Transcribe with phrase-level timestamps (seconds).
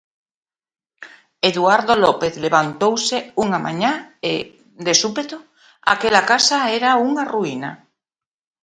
[1.49, 3.91] Eduardo López levantouse unha mañá
[4.31, 4.33] e,
[4.85, 5.37] de súpeto,
[5.93, 7.71] aquela casa era unha ruína.